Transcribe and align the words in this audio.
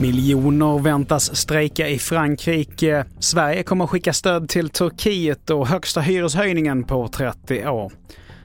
Miljoner 0.00 0.78
väntas 0.78 1.36
strejka 1.36 1.88
i 1.88 1.98
Frankrike. 1.98 3.04
Sverige 3.18 3.62
kommer 3.62 3.84
att 3.84 3.90
skicka 3.90 4.12
stöd 4.12 4.48
till 4.48 4.68
Turkiet 4.68 5.50
och 5.50 5.66
högsta 5.66 6.00
hyreshöjningen 6.00 6.84
på 6.84 7.08
30 7.08 7.68
år. 7.68 7.92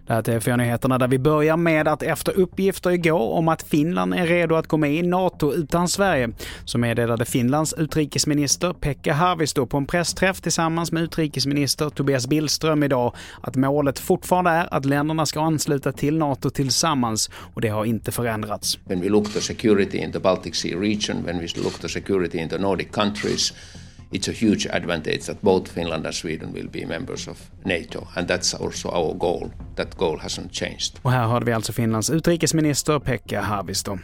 Det 0.08 0.14
här 0.14 0.30
är 0.30 0.40
TV4-nyheterna 0.40 0.98
där 0.98 1.08
vi 1.08 1.20
börjar 1.20 1.58
med 1.58 1.88
att 1.88 2.04
efter 2.04 2.40
uppgifter 2.40 2.92
igår 2.92 3.32
om 3.32 3.48
att 3.48 3.64
Finland 3.64 4.14
är 4.14 4.28
redo 4.28 4.56
att 4.56 4.68
gå 4.68 4.78
med 4.78 4.94
i 4.94 5.02
NATO 5.02 5.54
utan 5.54 5.88
Sverige 5.88 6.30
så 6.66 6.78
meddelade 6.78 7.26
Finlands 7.26 7.74
utrikesminister 7.74 8.74
Pekka 8.74 9.14
Haavisto 9.14 9.66
på 9.66 9.78
en 9.78 9.86
pressträff 9.86 10.42
tillsammans 10.42 10.92
med 10.92 11.04
utrikesminister 11.04 11.90
Tobias 11.90 12.28
Billström 12.28 12.84
idag 12.84 13.16
att 13.42 13.56
målet 13.56 14.00
fortfarande 14.00 14.52
är 14.52 14.74
att 14.74 14.86
länderna 14.86 15.26
ska 15.26 15.42
ansluta 15.42 15.92
till 15.92 16.18
NATO 16.18 16.50
tillsammans 16.50 17.30
och 17.54 17.62
det 17.62 17.70
har 17.70 17.86
inte 17.86 18.12
förändrats. 18.12 18.80
When 18.86 19.02
we 19.02 19.10
look 19.10 19.34
to 19.34 19.40
security 19.40 19.98
in 19.98 20.12
the 20.12 20.20
Baltic 20.20 20.56
Sea 20.56 20.80
region, 20.80 21.24
when 21.26 21.40
we 21.40 21.48
look 21.64 21.80
to 21.80 21.88
security 21.88 22.38
in 22.38 22.50
the 22.50 22.58
Nordic 22.58 22.92
countries, 22.92 23.54
it's 24.14 24.28
a 24.28 24.46
huge 24.46 24.68
advantage 24.68 25.20
that 25.26 25.42
both 25.42 25.68
Finland 25.68 26.06
and 26.06 26.16
Sweden 26.16 26.54
will 26.54 26.70
be 26.70 26.86
members 26.86 27.28
of 27.28 27.52
NATO. 27.66 28.08
And 28.16 28.28
that's 28.28 28.54
also 28.54 28.90
our 28.90 29.14
goal. 29.14 29.52
That 29.76 29.98
goal 29.98 30.20
hasn't 30.20 30.52
changed. 30.52 31.00
Och 31.02 31.12
här 31.12 31.28
hörde 31.28 31.46
vi 31.46 31.52
alltså 31.52 31.74
Finlands 31.74 32.10
utrikesminister 32.10 33.00
Pekka 33.00 33.42
Haavisto. 33.42 34.00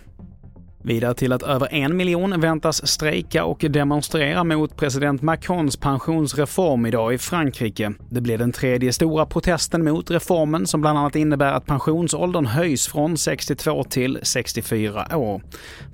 Vidare 0.83 1.13
till 1.13 1.33
att 1.33 1.43
över 1.43 1.73
en 1.73 1.97
miljon 1.97 2.41
väntas 2.41 2.87
strejka 2.87 3.45
och 3.45 3.65
demonstrera 3.69 4.43
mot 4.43 4.75
president 4.75 5.21
Macrons 5.21 5.77
pensionsreform 5.77 6.85
idag 6.85 7.13
i 7.13 7.17
Frankrike. 7.17 7.93
Det 8.09 8.21
blir 8.21 8.37
den 8.37 8.51
tredje 8.51 8.93
stora 8.93 9.25
protesten 9.25 9.83
mot 9.83 10.11
reformen 10.11 10.67
som 10.67 10.81
bland 10.81 10.99
annat 10.99 11.15
innebär 11.15 11.53
att 11.53 11.65
pensionsåldern 11.65 12.45
höjs 12.45 12.87
från 12.87 13.17
62 13.17 13.83
till 13.83 14.19
64 14.23 15.17
år. 15.17 15.41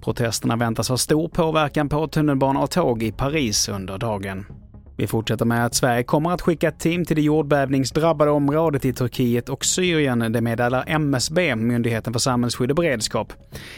Protesterna 0.02 0.55
väntas 0.55 0.89
ha 0.89 0.97
stor 0.97 1.27
påverkan 1.27 1.89
på 1.89 2.08
tunnelbana 2.08 2.59
och 2.59 2.72
tåg 2.72 3.03
i 3.03 3.11
Paris 3.11 3.70
under 3.70 3.97
dagen. 3.97 4.45
Vi 4.98 5.08
fortsätter 5.08 5.46
med 5.46 5.66
att 5.66 5.76
Sverige 5.76 6.04
kommer 6.04 6.32
att 6.32 6.42
skicka 6.42 6.68
ett 6.68 6.80
team 6.80 7.06
till 7.06 7.16
det 7.16 7.22
jordbävningsdrabbade 7.22 8.32
området 8.32 8.86
i 8.86 8.94
Turkiet 8.94 9.50
och 9.50 9.66
Syrien, 9.66 10.20
det 10.20 10.42
meddelar 10.42 10.84
MSB, 10.88 11.56
Myndigheten 11.56 12.14
för 12.14 12.20
samhällsskydd 12.20 12.70
och 12.70 12.76
beredskap. 12.76 13.34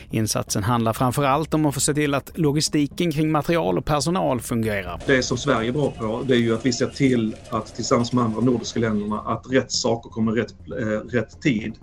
Insatsen 0.10 0.64
handlar 0.64 0.94
framför 0.94 1.24
allt 1.24 1.54
om 1.54 1.66
att 1.66 1.74
få 1.74 1.80
se 1.80 1.94
till 1.94 2.14
att 2.14 2.32
logistiken 2.38 3.12
kring 3.12 3.32
material 3.32 3.78
och 3.78 3.86
personal 3.86 4.42
fungerar. 4.42 5.02
Det 5.06 5.24
som 5.24 5.38
Sverige 5.38 5.70
är 5.70 5.74
bra 5.74 5.92
på, 5.92 6.24
det 6.28 6.34
är 6.34 6.40
ju 6.40 6.54
att 6.54 6.66
vi 6.66 6.74
ser 6.74 6.88
till 6.88 7.36
att 7.50 7.76
tillsammans 7.76 8.14
med 8.14 8.24
andra 8.24 8.42
nordiska 8.42 8.80
länderna 8.80 9.20
att 9.20 9.46
rätt 9.50 9.72
saker 9.72 10.10
kommer 10.10 10.32
rätt, 10.32 10.54
eh, 10.80 11.18
rätt 11.18 11.42
tid. 11.42 11.74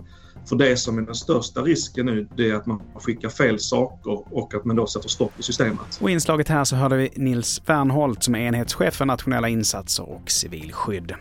För 0.49 0.55
det 0.55 0.77
som 0.77 0.97
är 0.97 1.01
den 1.01 1.15
största 1.15 1.61
risken 1.61 2.05
nu, 2.05 2.27
det 2.37 2.49
är 2.49 2.55
att 2.55 2.65
man 2.65 2.81
skickar 2.95 3.29
fel 3.29 3.59
saker 3.59 4.37
och 4.37 4.53
att 4.53 4.65
man 4.65 4.75
då 4.75 4.87
sätter 4.87 5.09
stopp 5.09 5.39
i 5.39 5.43
systemet. 5.43 5.99
Och 6.01 6.09
i 6.09 6.13
inslaget 6.13 6.47
här 6.47 6.63
så 6.63 6.75
hörde 6.75 6.95
vi 6.97 7.09
Nils 7.15 7.61
Wernholt 7.65 8.23
som 8.23 8.35
är 8.35 8.39
enhetschef 8.39 8.93
för 8.93 9.05
nationella 9.25 9.49
insatser 9.49 10.09
och 10.09 10.31
civilskydd. 10.31 11.13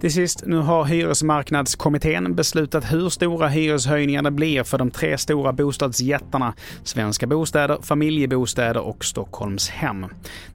Till 0.00 0.12
sist, 0.12 0.42
nu 0.46 0.56
har 0.56 0.84
Hyresmarknadskommittén 0.84 2.34
beslutat 2.34 2.92
hur 2.92 3.08
stora 3.08 3.48
hyreshöjningarna 3.48 4.30
blir 4.30 4.62
för 4.62 4.78
de 4.78 4.90
tre 4.90 5.18
stora 5.18 5.52
bostadsjättarna 5.52 6.54
Svenska 6.82 7.26
Bostäder, 7.26 7.78
Familjebostäder 7.82 8.80
och 8.80 9.04
Stockholmshem. 9.04 10.06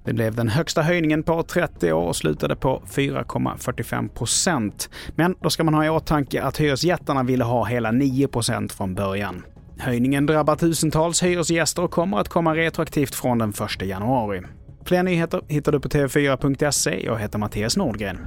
Det 0.04 0.14
blev 0.14 0.36
den 0.36 0.50
högsta 0.50 0.82
höjningen 0.82 1.24
på 1.24 1.44
30 1.44 1.94
år 1.94 2.08
och 2.08 2.16
slutade 2.16 2.56
på 2.56 2.84
4,45 2.92 4.10
procent. 4.10 4.90
Men 5.16 5.36
då 5.42 5.50
ska 5.50 5.64
man 5.64 5.74
ha 5.74 5.86
i 5.86 5.90
åtanke 5.90 6.44
att 6.44 6.58
hyresjättarna 6.58 7.24
ville 7.24 7.44
ha 7.44 7.66
hela 7.66 7.92
9 7.92 8.28
procent 8.28 8.72
från 8.72 8.96
början. 8.96 9.44
Höjningen 9.80 10.26
drabbar 10.26 10.56
tusentals 10.56 11.24
hyresgäster 11.24 11.84
och 11.84 11.92
kommer 11.92 12.18
att 12.18 12.30
komma 12.30 12.56
retroaktivt 12.56 13.16
från 13.16 13.38
den 13.38 13.50
1 13.50 13.86
januari. 13.88 14.42
Fler 14.90 15.04
nyheter 15.04 15.42
hittar 15.48 15.72
du 15.72 15.80
på 15.80 15.90
tv4.se. 15.90 17.06
Jag 17.06 17.18
heter 17.18 17.40
Mattias 17.40 17.78
Nordgren. 17.78 18.18